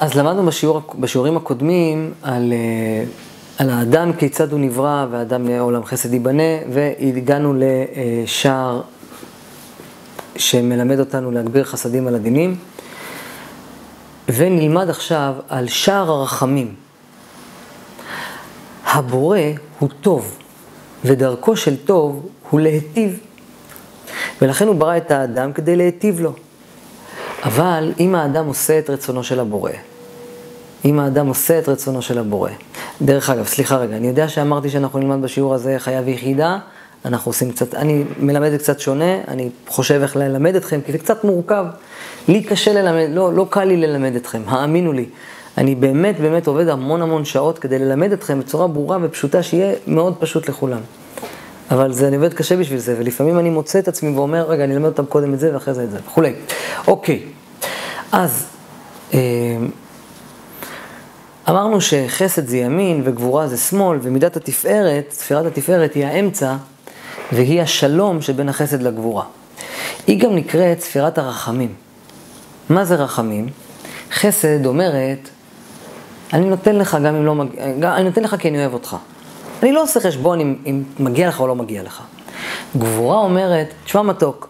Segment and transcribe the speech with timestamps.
[0.00, 3.04] אז למדנו בשיעור, בשיעורים הקודמים על, אה,
[3.58, 6.42] על האדם, כיצד הוא נברא, והאדם לעולם חסד ייבנה,
[6.72, 8.82] והגענו לשער
[10.36, 12.56] שמלמד אותנו להגביר חסדים על הדינים.
[14.28, 16.74] ונלמד עכשיו על שער הרחמים.
[18.86, 19.38] הבורא
[19.78, 20.38] הוא טוב,
[21.04, 23.18] ודרכו של טוב הוא להיטיב.
[24.42, 26.32] ולכן הוא ברא את האדם כדי להיטיב לו.
[27.42, 29.70] אבל אם האדם עושה את רצונו של הבורא,
[30.84, 32.50] אם האדם עושה את רצונו של הבורא,
[33.02, 36.58] דרך אגב, סליחה רגע, אני יודע שאמרתי שאנחנו נלמד בשיעור הזה חיה ויחידה,
[37.04, 41.24] אנחנו עושים קצת, אני מלמד קצת שונה, אני חושב איך ללמד אתכם, כי זה קצת
[41.24, 41.64] מורכב.
[42.28, 45.06] לי קשה ללמד, לא, לא קל לי ללמד אתכם, האמינו לי.
[45.58, 50.14] אני באמת באמת עובד המון המון שעות כדי ללמד אתכם בצורה ברורה ופשוטה, שיהיה מאוד
[50.18, 50.80] פשוט לכולם.
[51.70, 54.74] אבל זה, אני עובד קשה בשביל זה, ולפעמים אני מוצא את עצמי ואומר, רגע, אני
[54.74, 56.32] אלמד אותם קודם את זה ואחרי זה את זה, וכולי.
[56.86, 57.22] אוקיי,
[58.12, 58.46] אז
[59.14, 59.18] אה,
[61.48, 66.56] אמרנו שחסד זה ימין וגבורה זה שמאל, ומידת התפארת, ספירת התפארת היא האמצע,
[67.32, 69.24] והיא השלום שבין החסד לגבורה.
[70.06, 71.74] היא גם נקראת ספירת הרחמים.
[72.68, 73.48] מה זה רחמים?
[74.12, 75.28] חסד אומרת,
[76.32, 77.64] אני נותן לך גם אם לא מגיע,
[77.96, 78.96] אני נותן לך כי אני אוהב אותך.
[79.62, 82.02] אני לא עושה חשבון אם, אם מגיע לך או לא מגיע לך.
[82.78, 84.48] גבורה אומרת, תשמע מתוק,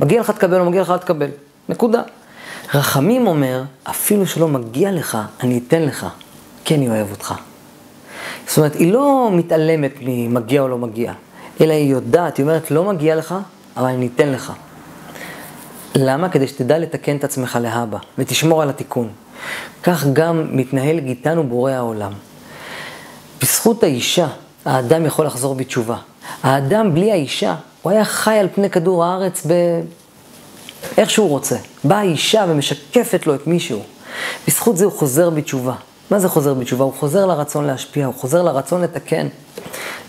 [0.00, 1.28] מגיע לך תקבל או מגיע לך תקבל.
[1.68, 2.02] נקודה.
[2.74, 6.06] רחמים אומר, אפילו שלא מגיע לך, אני אתן לך,
[6.64, 7.34] כי אני אוהב אותך.
[8.46, 11.12] זאת אומרת, היא לא מתעלמת ממגיע או לא מגיע,
[11.60, 13.34] אלא היא יודעת, היא אומרת, לא מגיע לך,
[13.76, 14.52] אבל אני אתן לך.
[15.94, 16.28] למה?
[16.28, 19.08] כדי שתדע לתקן את עצמך להבא, ותשמור על התיקון.
[19.82, 22.12] כך גם מתנהל איתנו בורא העולם.
[23.42, 24.28] בזכות האישה,
[24.64, 25.96] האדם יכול לחזור בתשובה.
[26.42, 29.52] האדם בלי האישה, הוא היה חי על פני כדור הארץ ב...
[30.98, 31.56] איך שהוא רוצה.
[31.84, 33.82] באה האישה ומשקפת לו את מישהו.
[34.48, 35.74] בזכות זה הוא חוזר בתשובה.
[36.10, 36.84] מה זה חוזר בתשובה?
[36.84, 39.26] הוא חוזר לרצון להשפיע, הוא חוזר לרצון לתקן.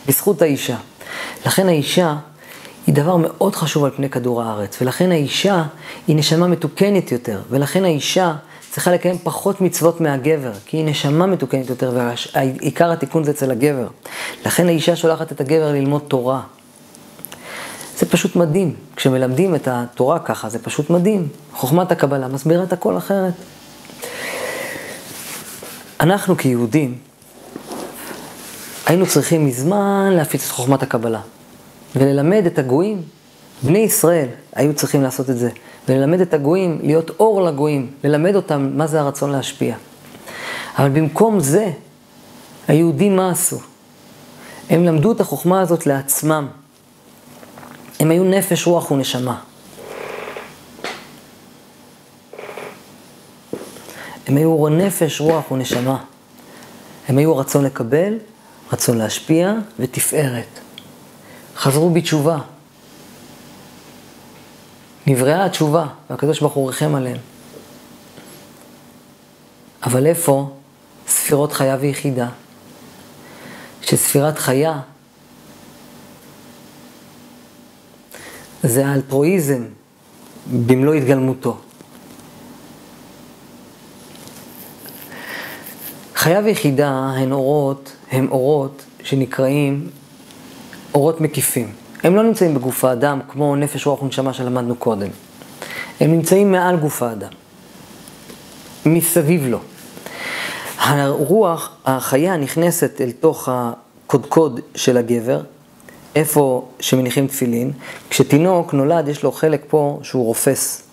[0.07, 0.75] בזכות האישה.
[1.45, 2.15] לכן האישה
[2.87, 5.63] היא דבר מאוד חשוב על פני כדור הארץ, ולכן האישה
[6.07, 8.33] היא נשמה מתוקנת יותר, ולכן האישה
[8.71, 13.87] צריכה לקיים פחות מצוות מהגבר, כי היא נשמה מתוקנת יותר, ועיקר התיקון זה אצל הגבר.
[14.45, 16.41] לכן האישה שולחת את הגבר ללמוד תורה.
[17.97, 18.75] זה פשוט מדהים.
[18.95, 21.27] כשמלמדים את התורה ככה, זה פשוט מדהים.
[21.53, 23.33] חוכמת הקבלה מסבירה את הכל אחרת.
[25.99, 26.97] אנחנו כיהודים,
[28.85, 31.21] היינו צריכים מזמן להפיץ את חוכמת הקבלה.
[31.95, 33.01] וללמד את הגויים,
[33.63, 35.49] בני ישראל היו צריכים לעשות את זה,
[35.91, 39.75] וללמד את הגויים, להיות אור לגויים, ללמד אותם מה זה הרצון להשפיע.
[40.77, 41.71] אבל במקום זה,
[42.67, 43.59] היהודים מה עשו?
[44.69, 46.47] הם למדו את החוכמה הזאת לעצמם.
[47.99, 49.39] הם היו נפש, רוח ונשמה.
[54.27, 56.03] הם היו נפש, רוח ונשמה.
[57.07, 58.17] הם היו רצון לקבל,
[58.73, 60.59] רצון להשפיע ותפארת.
[61.55, 62.37] חזרו בתשובה.
[65.07, 67.17] נבראה התשובה, והקדוש ברוך הוא ריחם עליהם.
[69.83, 70.49] אבל איפה
[71.07, 72.29] ספירות חיה ויחידה?
[73.81, 74.79] שספירת חיה
[78.63, 79.63] זה האלטרואיזם
[80.65, 81.57] במלוא התגלמותו.
[86.15, 89.89] חיה ויחידה הן אורות, הם אורות שנקראים
[90.93, 91.80] אורות מקיפים.
[92.03, 95.07] הם לא נמצאים בגוף האדם כמו נפש, רוח ונשמה שלמדנו קודם.
[95.99, 97.29] הם נמצאים מעל גוף האדם,
[98.85, 99.59] מסביב לו.
[100.77, 105.41] הרוח, החיה נכנסת אל תוך הקודקוד של הגבר,
[106.15, 107.71] איפה שמניחים תפילין.
[108.09, 110.83] כשתינוק נולד, יש לו חלק פה שהוא רופס.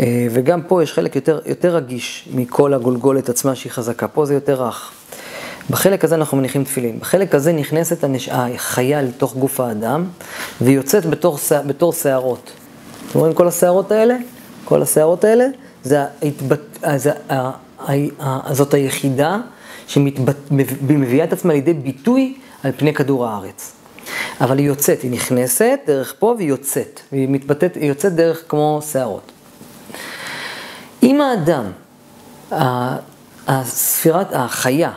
[0.00, 4.08] אה, וגם פה יש חלק יותר, יותר רגיש מכל הגולגולת עצמה שהיא חזקה.
[4.08, 4.92] פה זה יותר רך.
[5.70, 6.98] בחלק הזה אנחנו מניחים תפילין.
[7.00, 8.28] בחלק הזה נכנסת הנש...
[8.32, 10.04] החיה לתוך גוף האדם,
[10.60, 12.50] והיא יוצאת בתור, בתור שערות.
[13.10, 14.16] אתם רואים כל השערות האלה?
[14.64, 15.46] כל השערות האלה,
[15.82, 16.60] זה ההתבט...
[16.96, 17.12] זה...
[18.50, 19.38] זאת היחידה
[19.86, 23.72] שמביאה את עצמה לידי ביטוי על פני כדור הארץ.
[24.40, 28.80] אבל היא יוצאת, היא נכנסת דרך פה והיא יוצאת, והיא מתבטאת, היא יוצאת דרך כמו
[28.92, 29.32] שערות.
[31.02, 31.64] אם האדם,
[33.46, 34.90] הספירת, החיה,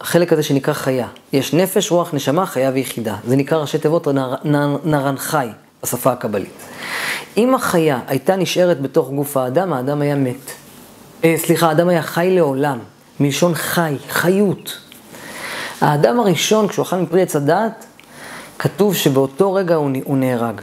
[0.00, 1.06] החלק הזה שנקרא חיה.
[1.32, 3.16] יש נפש, רוח, נשמה, חיה ויחידה.
[3.26, 5.48] זה נקרא ראשי תיבות נר, נר, נרן חי
[5.82, 6.62] בשפה הקבלית.
[7.36, 10.50] אם החיה הייתה נשארת בתוך גוף האדם, האדם היה מת.
[11.24, 12.78] אה, סליחה, האדם היה חי לעולם,
[13.20, 14.78] מלשון חי, חיות.
[15.80, 17.86] האדם הראשון, כשהוא אכל מפרי עץ הדעת,
[18.58, 20.60] כתוב שבאותו רגע הוא, הוא נהרג.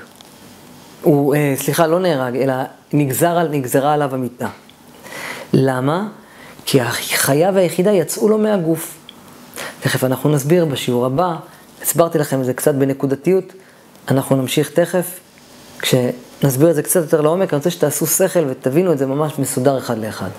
[1.01, 2.54] הוא, אה, סליחה, לא נהרג, אלא
[2.94, 4.48] נגזר, נגזרה עליו המיטה.
[5.54, 6.07] למה?
[6.66, 8.98] כי החיה והיחידה יצאו לו מהגוף.
[9.79, 11.35] תכף אנחנו נסביר בשיעור הבא,
[11.81, 13.53] הסברתי לכם את זה קצת בנקודתיות,
[14.12, 15.19] אנחנו נמשיך תכף.
[15.79, 19.77] כשנסביר את זה קצת יותר לעומק, אני רוצה שתעשו שכל ותבינו את זה ממש מסודר
[19.77, 20.29] אחד לאחד.